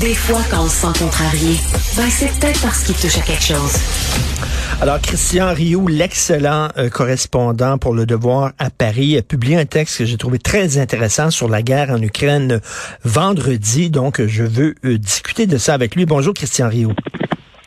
[0.00, 1.56] Des fois, quand on se sent contrarié,
[1.96, 3.72] ben c'est peut-être parce qu'il touche à quelque chose.
[4.82, 9.96] Alors, Christian Rioux, l'excellent euh, correspondant pour Le Devoir à Paris, a publié un texte
[9.96, 12.60] que j'ai trouvé très intéressant sur la guerre en Ukraine
[13.02, 13.88] vendredi.
[13.88, 16.04] Donc, je veux euh, discuter de ça avec lui.
[16.04, 16.92] Bonjour, Christian Rioux.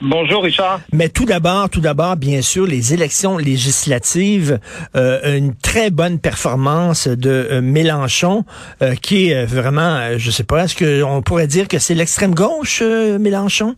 [0.01, 0.79] Bonjour Richard.
[0.91, 4.59] Mais tout d'abord, tout d'abord, bien sûr, les élections législatives,
[4.95, 8.43] euh, une très bonne performance de euh, Mélenchon,
[8.81, 12.81] euh, qui est vraiment, je sais pas, est-ce qu'on pourrait dire que c'est l'extrême gauche,
[12.81, 13.75] Mélenchon?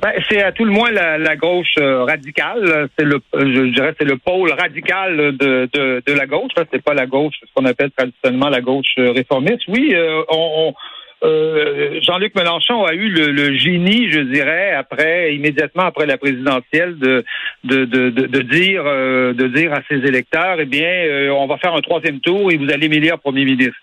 [0.00, 2.88] Ben, c'est à tout le moins la, gauche radicale.
[2.98, 6.52] C'est le, je dirais, c'est le pôle radical de, de, de la gauche.
[6.72, 9.62] C'est pas la gauche, ce qu'on appelle traditionnellement la gauche réformiste.
[9.68, 9.94] Oui,
[10.30, 10.74] on, on
[11.22, 18.42] euh, Jean-Luc Mélenchon a eu le, génie, je dirais, après immédiatement après la présidentielle, de
[18.42, 22.20] dire euh, de dire à ses électeurs, eh bien, euh, on va faire un troisième
[22.20, 23.76] tour et vous allez m'élire premier ministre.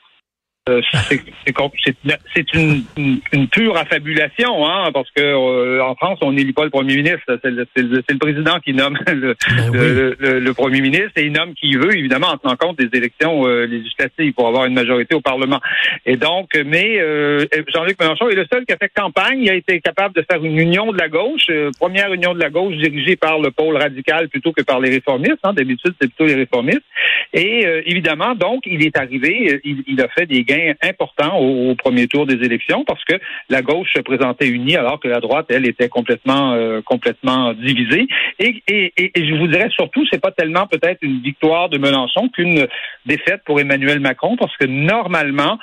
[0.70, 0.80] Euh,
[2.36, 6.70] c'est une, une, pure affabulation, hein, parce que euh, en France, on n'élit pas le
[6.70, 7.40] premier ministre.
[7.42, 11.74] C'est le, le, président qui nomme ben le, le, premier ministre et il nomme qui
[11.74, 15.60] veut, évidemment, en tenant compte des élections euh, législatives pour avoir une majorité au Parlement.
[16.06, 17.00] Et donc, mais
[17.74, 19.42] Jean-Luc Mélenchon est le seul qui a fait campagne.
[19.42, 21.50] Il a été capable de faire une union de la gauche,
[21.80, 25.40] première union de la gauche dirigée par le pôle radical plutôt que par les réformistes.
[25.44, 25.54] Hein.
[25.54, 26.84] D'habitude, c'est plutôt les réformistes.
[27.34, 30.44] Et évidemment, donc, il est arrivé, il, il a fait des
[30.82, 33.16] important au, premier tour des élections parce que
[33.50, 38.08] la gauche se présentait unie alors que la droite, elle, était complètement euh, complètement divisée.
[38.40, 38.62] Et,
[39.16, 42.68] je vous dirais surtout, c'est pas tellement peut-être une victoire de Mélenchon qu'une
[43.06, 45.58] défaite pour Emmanuel Macron parce que normalement,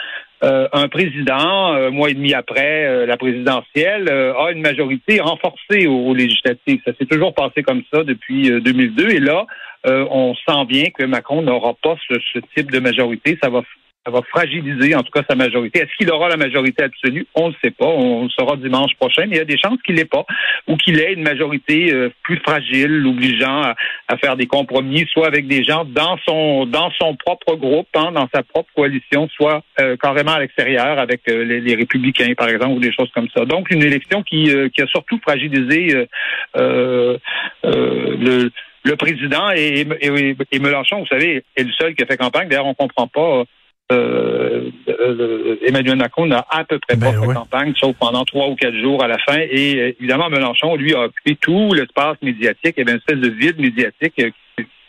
[0.44, 5.86] euh, un président, un mois et demi après euh, la présidentielle, a une majorité renforcée
[5.86, 6.80] aux, législatives.
[6.84, 9.10] Ça s'est toujours passé comme ça depuis 2002.
[9.10, 9.46] Et là,
[9.84, 13.38] on sent bien que Macron n'aura pas ce, ce, type de majorité.
[13.42, 13.62] Ça va
[14.08, 15.80] ça va fragiliser en tout cas sa majorité.
[15.80, 17.26] Est-ce qu'il aura la majorité absolue?
[17.34, 17.86] On ne le sait pas.
[17.86, 20.24] On le saura dimanche prochain, mais il y a des chances qu'il l'ait pas
[20.66, 23.74] ou qu'il ait une majorité euh, plus fragile, l'obligeant
[24.08, 28.12] à, faire des compromis, soit avec des gens dans son dans son propre groupe, hein,
[28.12, 32.72] dans sa propre coalition, soit euh, carrément à l'extérieur avec euh, les, républicains, par exemple,
[32.72, 33.44] ou des choses comme ça.
[33.44, 36.06] Donc, une élection qui, qui a surtout fragilisé
[36.54, 38.50] le
[38.84, 42.48] le président et, et, et, Mélenchon, vous savez, est le seul qui a fait campagne.
[42.48, 43.44] D'ailleurs, on comprend pas
[43.90, 48.48] euh, euh, Emmanuel Macron n'a à peu près pas ben fait campagne, sauf pendant trois
[48.48, 49.38] ou quatre jours à la fin.
[49.38, 52.74] Et euh, évidemment, Mélenchon, lui, a occupé tout l'espace médiatique.
[52.76, 54.24] Il y avait une espèce de vide médiatique qui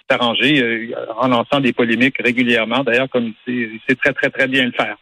[0.10, 4.66] s'est arrangé en lançant des polémiques régulièrement, d'ailleurs, comme il sait très, très, très bien
[4.66, 4.96] le faire.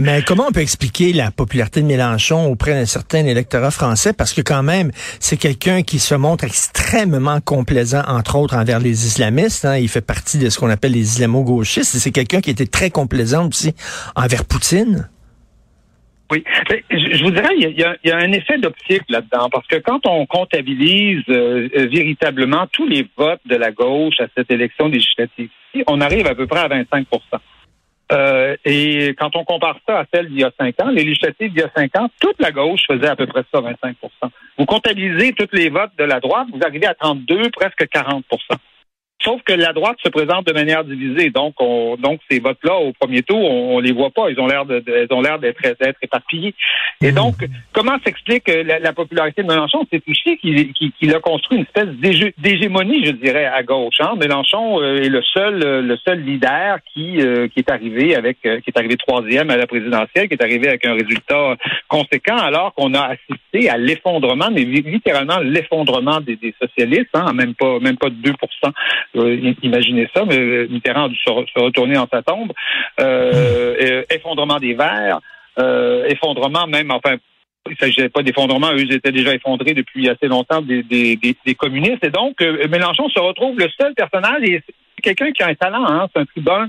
[0.00, 4.12] Mais comment on peut expliquer la popularité de Mélenchon auprès d'un certain électorat français?
[4.12, 9.06] Parce que quand même, c'est quelqu'un qui se montre extrêmement complaisant, entre autres, envers les
[9.06, 9.64] islamistes.
[9.64, 9.76] Hein.
[9.76, 11.98] Il fait partie de ce qu'on appelle les islamo-gauchistes.
[11.98, 13.74] C'est quelqu'un qui était très complaisant aussi
[14.16, 15.08] envers Poutine.
[16.30, 16.44] Oui,
[16.90, 21.22] je vous dirais, il y a, un effet d'optique là-dedans, parce que quand on comptabilise
[21.30, 25.48] euh, euh, véritablement tous les votes de la gauche à cette élection législative,
[25.86, 27.04] on arrive à peu près à 25%
[28.10, 31.52] euh, et quand on compare ça à celle d'il y a cinq ans, les législatives
[31.52, 33.94] d'il y a cinq ans, toute la gauche faisait à peu près ça, 25%
[34.58, 38.24] Vous comptabilisez tous les votes de la droite, vous arrivez à 32, presque 40
[39.24, 42.92] Sauf que la droite se présente de manière divisée, donc on, donc ces votes-là au
[42.92, 45.98] premier tour, on, les voit pas, ils ont l'air de, ils ont l'air d'être d'être
[46.00, 46.54] éparpillés.
[47.02, 47.34] Et donc,
[47.72, 49.84] comment s'explique euh, la, popularité de Mélenchon?
[49.92, 51.88] C'est aussi qu'il a construit une espèce
[52.38, 53.96] d'hégémonie, je dirais, à gauche.
[53.98, 54.14] Hein?
[54.16, 57.18] Mélenchon euh, est le seul euh, le seul leader qui
[57.52, 60.86] qui est arrivé avec qui est arrivé troisième à la présidentielle, qui est arrivé avec
[60.86, 61.56] un résultat
[61.88, 67.32] conséquent, alors qu'on a assisté à l'effondrement, mais littéralement l'effondrement des, des socialistes, hein?
[67.32, 68.32] même pas même pas de 2
[69.16, 71.30] euh, imaginez ça, mais Mitterrand a dû se,
[71.60, 72.52] retourner en sa tombe.
[73.00, 75.20] Euh, effondrement des verts,
[75.58, 77.16] euh, effondrement même, enfin,
[77.66, 82.04] il ne s'agissait pas d'effondrement, eux étaient déjà effondrés depuis assez longtemps des, communistes.
[82.04, 85.84] Et donc, Mélenchon se retrouve le seul personnage, et c'est quelqu'un qui a un talent,
[85.86, 86.68] hein, c'est un tribun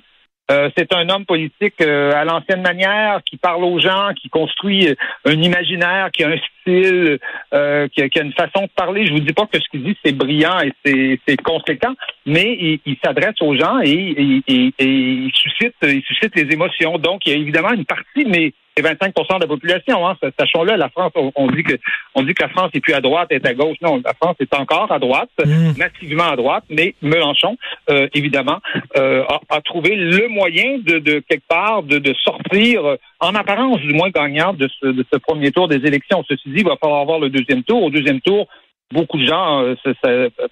[0.51, 4.87] euh, c'est un homme politique euh, à l'ancienne manière, qui parle aux gens, qui construit
[4.87, 7.19] euh, un imaginaire, qui a un style,
[7.51, 9.05] qui a, une façon de parler.
[9.05, 11.93] Je vous dis pas que ce qu'il dit c'est brillant et c'est conséquent,
[12.25, 16.97] mais il, s'adresse aux gens et, et, il suscite, il suscite les émotions.
[16.97, 20.07] Donc il y a évidemment une partie, mais 25% de la population.
[20.07, 20.17] Hein.
[20.39, 21.75] Sachons-le, la France, on, dit que
[22.15, 23.77] on dit que la France est plus à droite, est à gauche.
[23.81, 25.71] Non, la France est encore à droite, mmh.
[25.77, 27.57] massivement à droite, mais Mélenchon,
[27.89, 28.59] euh, évidemment,
[28.97, 34.09] euh, a, trouvé le moyen de, quelque part de, sortir, euh, en apparence du moins
[34.09, 36.23] gagnant de ce, de ce premier tour des élections.
[36.27, 37.83] Ceci dit, il va falloir avoir le deuxième tour.
[37.83, 38.47] Au deuxième tour,
[38.91, 39.63] beaucoup de gens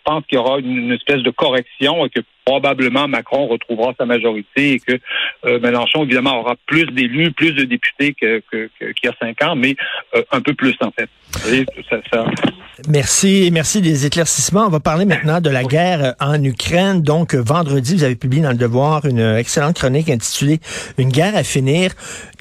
[0.04, 4.74] pensent qu'il y aura une, espèce de correction et que probablement Macron retrouvera sa majorité
[4.74, 5.00] et que
[5.60, 8.70] Mélenchon, évidemment, aura plus d'élus, plus de députés qu'il que,
[9.04, 9.76] y a cinq ans, mais
[10.32, 11.10] un peu plus, en fait.
[11.90, 12.26] ça, ça,
[12.88, 14.66] Merci, merci des éclaircissements.
[14.68, 17.02] On va parler maintenant de la guerre en Ukraine.
[17.02, 20.60] Donc, vendredi, vous avez publié dans Le Devoir une excellente chronique intitulée
[21.00, 21.92] Une guerre à finir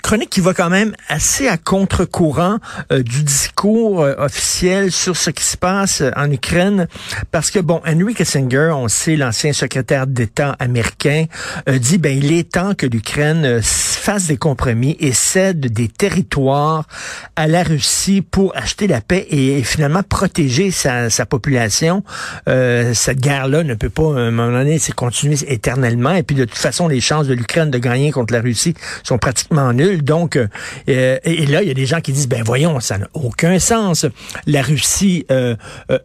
[0.06, 2.58] chronique qui va quand même assez à contre-courant
[2.92, 6.86] euh, du discours euh, officiel sur ce qui se passe euh, en Ukraine,
[7.32, 11.24] parce que bon, Henry Kissinger, on sait, l'ancien secrétaire d'État américain,
[11.66, 16.86] dit ben il est temps que l'Ukraine fasse des compromis et cède des territoires
[17.34, 22.04] à la Russie pour acheter la paix et, finalement protéger sa, sa population.
[22.46, 26.12] cette guerre-là ne peut pas, à un moment donné, c'est continuer éternellement.
[26.12, 29.18] Et puis de toute façon, les chances de l'Ukraine de gagner contre la Russie sont
[29.18, 29.95] pratiquement nulles.
[30.02, 30.48] Donc, euh,
[30.86, 34.06] et là, il y a des gens qui disent, ben voyons, ça n'a aucun sens.
[34.46, 35.56] La Russie euh,
[35.90, 35.98] euh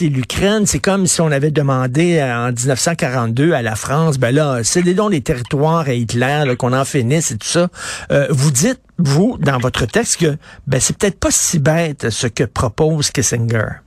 [0.00, 4.82] l'Ukraine, c'est comme si on avait demandé en 1942 à la France, ben là, c'est
[5.08, 7.68] les territoires à Hitler, qu'on en finisse et tout ça.
[8.10, 10.36] Euh, vous dites, vous, dans votre texte, que
[10.66, 13.80] ben c'est peut-être pas si bête ce que propose Kissinger.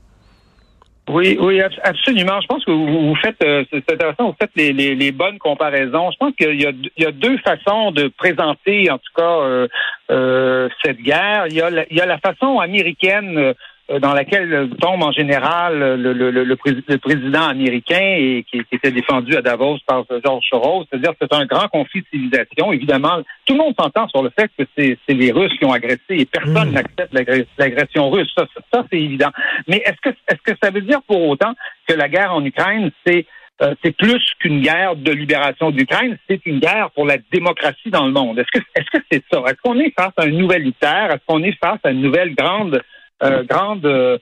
[1.11, 2.39] Oui, oui, absolument.
[2.39, 6.09] Je pense que vous, faites, euh, c'est intéressant, vous faites les, les, bonnes comparaisons.
[6.09, 9.39] Je pense qu'il y, a, il y a deux façons de présenter, en tout cas,
[9.41, 9.67] euh,
[10.09, 11.47] euh, cette guerre.
[11.47, 13.53] Il y, a la, il y a la façon américaine euh,
[13.99, 19.41] dans laquelle tombe en général le, le, le, président américain et qui, était défendu à
[19.41, 22.71] Davos par George Soros, c'est-à-dire que c'est un grand conflit de civilisation.
[22.71, 26.01] Évidemment, tout le monde s'entend sur le fait que c'est les Russes qui ont agressé
[26.09, 26.73] et personne hmm.
[26.73, 27.13] n'accepte
[27.57, 28.31] l'agression russe.
[28.37, 29.31] Ça, ça c'est évident.
[29.67, 31.53] Mais est-ce que est-ce que ça veut dire pour autant
[31.87, 33.25] que la guerre en Ukraine, c'est
[33.61, 38.05] euh, c'est plus qu'une guerre de libération d'Ukraine, c'est une guerre pour la démocratie dans
[38.05, 38.39] le monde?
[38.39, 39.43] Est-ce que est-ce que c'est ça?
[39.45, 41.07] Est-ce qu'on est face à un nouvel Hitler?
[41.09, 42.81] Est-ce qu'on est face à une nouvelle grande
[43.23, 44.17] euh, grande euh,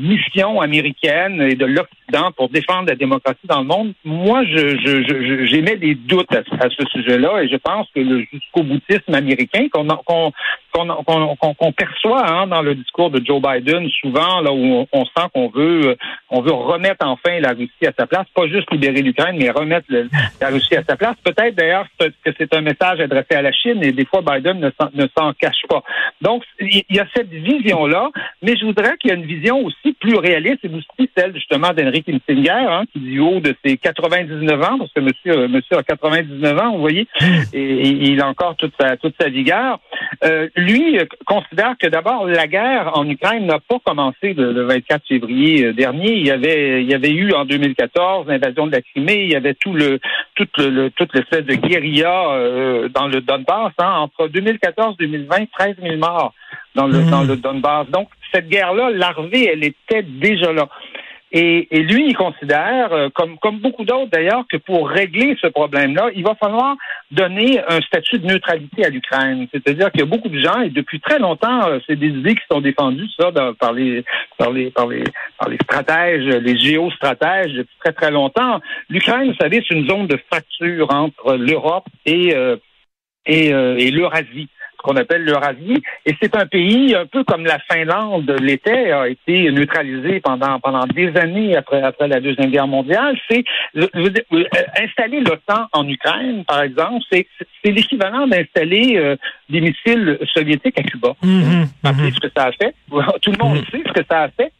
[0.00, 3.92] mission américaine et de l'Occident pour défendre la démocratie dans le monde.
[4.04, 8.62] Moi, je, je, j'émets des doutes à, ce sujet-là et je pense que le jusqu'au
[8.62, 10.32] boutisme américain qu'on qu'on
[11.54, 15.48] qu'on perçoit hein, dans le discours de Joe Biden souvent là où on, sent qu'on
[15.48, 15.96] veut
[16.30, 19.86] on veut remettre enfin la Russie à sa place, pas juste libérer l'Ukraine, mais remettre
[20.40, 21.16] la Russie à sa place.
[21.24, 25.06] Peut-être d'ailleurs que c'est un message adressé à la Chine et des fois Biden ne
[25.18, 25.82] s'en cache pas.
[26.20, 28.10] Donc il y a cette vision là
[28.42, 31.72] mais je voudrais qu'il y ait une vision aussi plus réaliste, et aussi celle justement
[31.72, 35.78] d'Henry Kissinger, hein, qui du haut de ses 99 ans, parce que monsieur, euh, monsieur
[35.78, 37.08] a 99 ans, vous voyez,
[37.52, 39.80] et, il a encore toute sa, toute sa vigueur.
[40.24, 45.06] Euh, lui euh, considère que d'abord la guerre en Ukraine n'a pas commencé le, 24
[45.06, 46.12] février dernier.
[46.12, 49.36] Il y avait, il y avait eu en 2014 l'invasion de la Crimée, il y
[49.36, 49.98] avait tout le,
[50.34, 53.72] tout le, toute l'espèce de guérilla dans le Donbass.
[53.78, 56.34] Hein, entre 2014 et 2020, 13 000 morts
[56.76, 57.88] dans le, dans le Donbass.
[57.88, 60.68] Donc cette guerre-là, l'armée, elle était déjà là.
[61.32, 66.08] Et, lui, il considère, euh, comme, comme beaucoup d'autres d'ailleurs, que pour régler ce problème-là,
[66.14, 66.76] il va falloir
[67.10, 69.48] donner un statut de neutralité à l'Ukraine.
[69.52, 72.36] C'est-à-dire qu'il y a beaucoup de gens, et depuis très longtemps, euh, c'est des idées
[72.36, 74.04] qui sont défendues ça par, les,
[74.38, 75.02] par, les, par, les,
[75.38, 78.60] par les stratèges, les géostratèges depuis très très longtemps.
[78.88, 82.56] L'Ukraine, vous savez, c'est une zone de fracture entre l'Europe et, euh,
[83.26, 84.48] et, et l'Eurasie
[84.86, 85.82] qu'on appelle l'Eurasie.
[86.04, 90.86] Et c'est un pays, un peu comme la Finlande l'était, a été neutralisé pendant pendant
[90.86, 93.18] des années après après la deuxième guerre mondiale.
[93.28, 93.44] C'est
[93.76, 93.88] euh,
[94.80, 97.26] installer l'OTAN en Ukraine, par exemple, c'est
[97.64, 99.16] c'est l'équivalent d'installer euh,
[99.50, 101.14] des missiles soviétiques à Cuba.
[101.24, 101.66] Mm-hmm.
[101.84, 102.14] Mm-hmm.
[102.14, 102.74] ce que ça a fait.
[103.22, 103.70] Tout le monde mm-hmm.
[103.70, 104.52] sait ce que ça a fait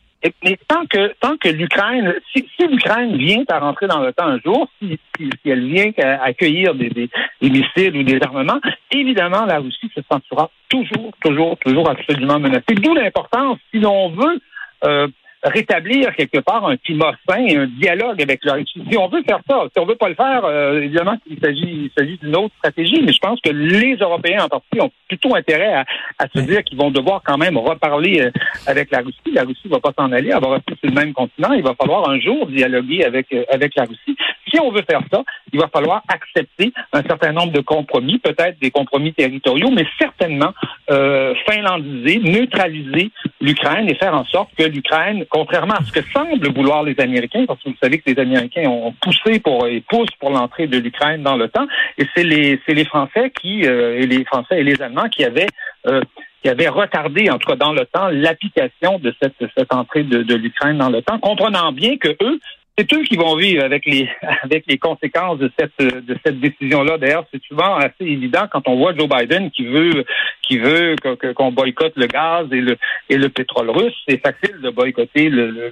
[0.42, 4.68] mais tant que tant que l'Ukraine, si, l'Ukraine vient à rentrer dans l'OTAN un jour,
[4.80, 4.99] si,
[5.45, 10.50] elle vient à accueillir des, des, missiles ou des armements, évidemment la Russie se sentira
[10.68, 12.75] toujours, toujours, toujours absolument menacée.
[12.75, 14.40] D'où l'importance, si l'on veut
[14.85, 15.09] euh,
[15.46, 18.82] rétablir quelque part un climat sain et un dialogue avec la Russie.
[18.90, 21.60] Si on veut faire ça, si on veut pas le faire, euh, évidemment, il s'agit,
[21.86, 25.34] il s'agit d'une autre stratégie, mais je pense que les Européens en partie ont plutôt
[25.34, 25.84] intérêt à,
[26.18, 28.30] à se dire qu'ils vont devoir quand même reparler euh,
[28.66, 29.32] avec la Russie.
[29.32, 31.52] La Russie va pas s'en aller, elle va rester sur le même continent.
[31.52, 34.16] Il va falloir un jour dialoguer avec, euh, avec la Russie.
[34.48, 35.22] Si on veut faire ça,
[35.52, 40.52] il va falloir accepter un certain nombre de compromis, peut-être des compromis territoriaux, mais certainement
[40.90, 43.10] euh, finlandiser, neutraliser
[43.40, 47.45] l'Ukraine et faire en sorte que l'Ukraine contrairement à ce que semblent vouloir les Américains,
[47.47, 50.78] parce que vous savez que les Américains ont poussé pour et poussent pour l'entrée de
[50.78, 51.66] l'Ukraine dans l'OTAN,
[51.99, 55.25] et c'est les c'est les Français qui euh, et les Français et les Allemands qui
[55.25, 55.49] avaient
[55.87, 56.00] euh,
[56.43, 60.35] qui avaient retardé, en tout cas dans le temps, l'application de cette, cette entrée de,
[60.35, 62.38] l'Ukraine dans l'OTAN, comprenant bien que eux
[62.76, 64.09] c'est eux qui vont vivre avec les
[64.42, 66.99] avec les conséquences de cette de cette décision-là.
[66.99, 70.04] D'ailleurs, c'est souvent assez évident quand on voit Joe Biden qui veut
[70.42, 70.97] qui veut
[71.35, 72.76] qu'on boycotte le gaz et le
[73.09, 73.97] et le pétrole russe.
[74.09, 75.71] C'est facile de boycotter le,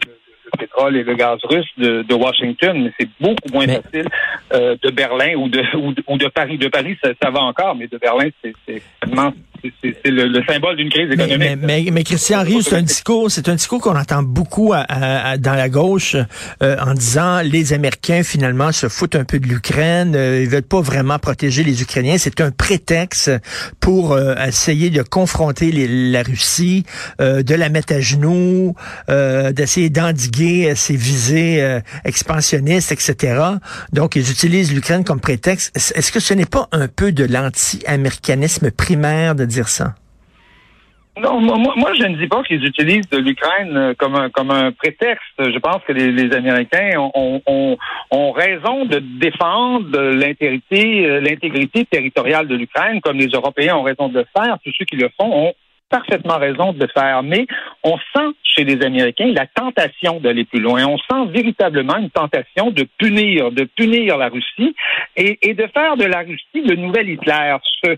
[0.58, 4.08] pétrole et le gaz russe de, Washington, mais c'est beaucoup moins facile
[4.52, 5.62] euh, de Berlin ou de,
[6.06, 6.58] ou de, Paris.
[6.58, 8.82] De Paris, ça, ça, va encore, mais de Berlin, c'est
[9.82, 11.58] c'est le, symbole d'une crise économique.
[11.62, 15.68] Mais, mais, Christian Rio, c'est un discours, c'est un discours qu'on entend beaucoup dans la
[15.68, 16.16] gauche
[16.62, 20.62] euh, en disant les Américains finalement se foutent un peu de l'Ukraine, euh, ils veulent
[20.62, 22.18] pas vraiment protéger les Ukrainiens.
[22.18, 23.30] C'est un prétexte
[23.80, 26.84] pour euh, essayer de confronter la Russie,
[27.18, 28.74] de la mettre à genoux,
[29.08, 33.40] d'essayer d'endiguer ses visées expansionnistes, etc.
[33.92, 35.76] Donc ils utilisent l'Ukraine comme prétexte.
[35.76, 39.94] Est-ce que ce n'est pas un peu de l'anti-américanisme primaire de ça?
[41.16, 45.22] Non, moi, je ne dis pas qu'ils utilisent l'Ukraine euh, comme un, prétexte.
[45.38, 53.00] Je pense que les, Américains ont, raison de défendre l'intégrité, euh, l'intégrité territoriale de l'Ukraine,
[53.00, 54.58] comme les Européens ont raison de le faire.
[54.64, 55.52] Tous ceux qui le font ont
[55.88, 57.22] parfaitement raison de le faire.
[57.22, 57.46] Mais
[57.84, 60.84] on sent chez les Américains la tentation d'aller plus loin.
[60.84, 64.74] On sent véritablement une tentation de punir, de punir la Russie
[65.16, 67.56] et, et de faire de la Russie le nouvel Hitler.
[67.84, 67.96] Ce,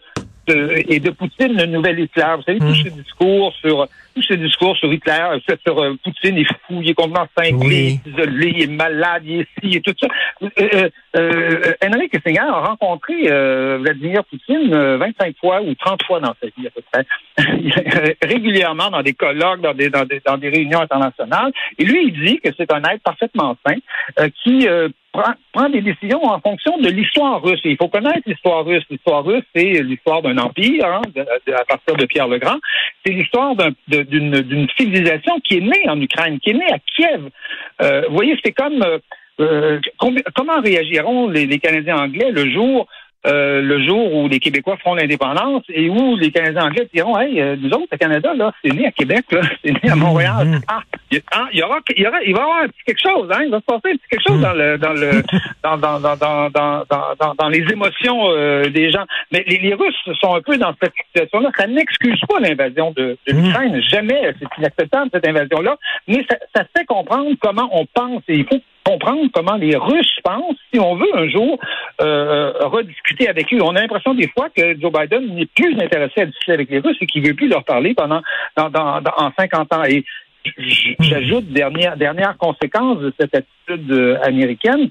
[0.49, 2.35] et de Poutine, le nouvel Hitler.
[2.37, 2.85] Vous savez, tous hmm.
[2.85, 6.91] ces discours sur tous ces discours sur Hitler, sur, sur euh, Poutine est fou, il
[6.91, 10.09] est complètement cinglé, isolé, il est malade, il est ci et tout ça.
[10.43, 13.15] Euh, euh, euh Henry Kissinger a rencontré
[13.79, 19.03] Vladimir Poutine 25 fois ou 30 fois dans sa vie à peu près, régulièrement dans
[19.03, 21.53] des colloques, dans des, dans des, dans des réunions internationales.
[21.79, 23.77] Et lui, il dit que c'est un être parfaitement sain
[24.43, 24.67] qui
[25.53, 27.61] prend, des décisions en fonction de l'histoire russe.
[27.65, 28.85] il faut connaître l'histoire russe.
[28.91, 32.59] L'histoire russe, c'est l'histoire d'un empire, hein, à partir de Pierre le Grand.
[33.05, 33.55] C'est l'histoire
[33.89, 37.31] d'une civilisation qui est née en Ukraine, qui est née à Kiev.
[37.83, 38.83] Euh, vous voyez, c'est comme...
[38.83, 38.99] Euh,
[39.39, 39.81] euh,
[40.35, 42.89] comment réagiront les, Canadiens anglais le jour
[43.27, 47.41] euh, le jour où les Québécois feront l'indépendance et où les Canadiens anglais diront Hey,
[47.41, 50.47] euh, nous autres, le Canada, là, c'est né à Québec, là, c'est né à Montréal.
[50.47, 50.63] Mm-hmm.
[50.69, 50.81] Ah,
[51.33, 53.29] ah, il, y aura, il, y aura, il va y avoir un petit quelque chose,
[53.33, 55.23] hein, il va se passer un petit quelque chose dans le dans le
[55.63, 59.05] dans, dans, dans, dans, dans, dans, les émotions euh, des gens.
[59.33, 61.51] Mais les, les, Russes sont un peu dans cette situation-là.
[61.57, 63.43] Ça n'excuse pas l'invasion de, de mm-hmm.
[63.45, 63.83] l'Ukraine.
[63.89, 65.77] Jamais, c'est inacceptable cette invasion-là.
[66.07, 70.19] Mais ça, ça fait comprendre comment on pense et il faut comprendre comment les Russes
[70.23, 71.59] pensent si on veut un jour
[72.01, 73.59] euh, rediscuter avec eux.
[73.63, 76.79] On a l'impression des fois que Joe Biden n'est plus intéressé à discuter avec les
[76.79, 78.23] Russes et qu'il ne veut plus leur parler pendant
[78.57, 79.85] dans, dans, en 50 ans.
[79.85, 80.05] Et
[81.01, 84.89] j'ajoute dernière dernière conséquence de cette attitude euh, américaine,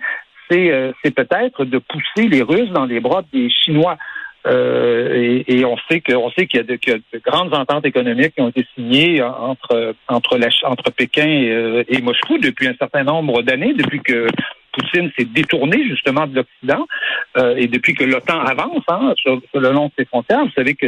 [0.50, 3.98] c'est euh, c'est peut-être de pousser les Russes dans les bras des Chinois.
[4.46, 8.50] Euh, et, on sait qu'on sait qu'il y, a de, grandes ententes économiques qui ont
[8.50, 14.02] été signées entre entre, la, entre Pékin et, Moscou depuis un certain nombre d'années, depuis
[14.02, 14.28] que
[14.72, 16.86] Poutine s'est détourné justement de l'Occident
[17.38, 20.46] euh, et depuis que l'OTAN avance hein, sur, le long de ses frontières.
[20.46, 20.86] Vous savez que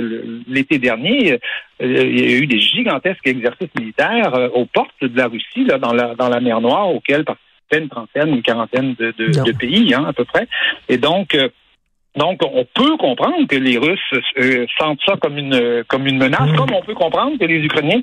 [0.47, 1.37] l'été dernier, euh,
[1.79, 5.93] il y a eu des gigantesques exercices militaires aux portes de la Russie, là, dans
[5.93, 10.05] la dans la mer Noire, auxquels participaient une trentaine, une quarantaine de, de, pays, hein,
[10.07, 10.47] à peu près.
[10.89, 11.35] Et donc
[12.17, 14.00] donc, on peut comprendre que les Russes
[14.39, 18.01] euh, sentent ça comme une comme une menace, comme on peut comprendre que les Ukrainiens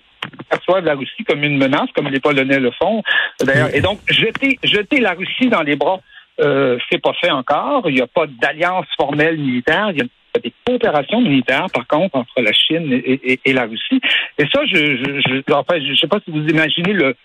[0.49, 3.03] perçoivent la Russie comme une menace, comme les Polonais le font.
[3.41, 6.01] D'ailleurs, et donc jeter jeter la Russie dans les bras,
[6.41, 7.89] euh, c'est pas fait encore.
[7.89, 9.91] Il n'y a pas d'alliance formelle militaire.
[9.91, 14.01] Il y a des coopérations militaires, par contre, entre la Chine et, et, la Russie.
[14.39, 17.17] Et ça, je je, je, enfin, je sais pas si vous imaginez le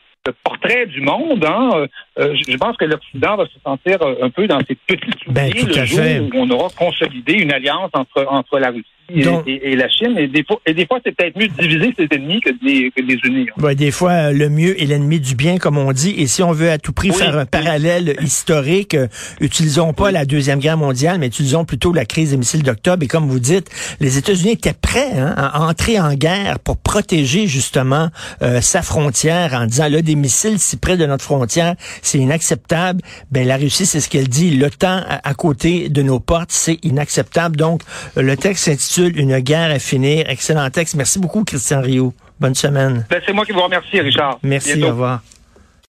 [0.44, 1.44] portrait du monde.
[1.46, 1.70] Hein.
[1.74, 1.88] Euh,
[2.20, 5.52] euh, je pense que l'Occident va se sentir euh, un peu dans ses petits ben,
[5.52, 9.90] souliers le jour où on aura consolidé une alliance entre, entre la Russie et, la
[9.90, 10.18] Chine.
[10.18, 12.58] Et des fois, et des fois c'est peut-être mieux de diviser ses ennemis que de
[12.62, 13.54] les, que de les unir.
[13.58, 16.16] Ouais, des fois, le mieux est l'ennemi du bien, comme on dit.
[16.18, 19.08] Et si on veut à tout prix faire un parallèle historique, euh,
[19.42, 23.04] utilisons pas la Deuxième Guerre mondiale, mais utilisons plutôt la crise des missiles d'octobre.
[23.04, 27.48] Et comme vous dites, les États-Unis étaient prêts hein, à entrer en guerre pour protéger
[27.48, 28.10] justement
[28.42, 33.02] euh, sa frontière en disant, là, des missiles si près de notre frontière, c'est inacceptable.
[33.32, 34.52] Ben, la Russie, c'est ce qu'elle dit.
[34.52, 37.56] Le temps à, côté de nos portes, c'est inacceptable.
[37.56, 37.82] Donc,
[38.16, 40.30] le texte s'intitule une guerre à finir.
[40.30, 40.96] Excellent texte.
[40.96, 42.14] Merci beaucoup, Christian Rio.
[42.40, 43.06] Bonne semaine.
[43.10, 44.40] Ben, c'est moi qui vous remercie, Richard.
[44.44, 45.22] Merci, au revoir.